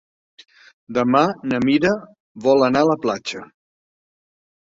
Demà 0.97 1.21
na 1.51 1.59
Mira 1.65 1.91
vol 2.47 2.67
anar 2.69 2.81
a 2.85 2.87
la 2.93 2.97
platja. 3.05 3.43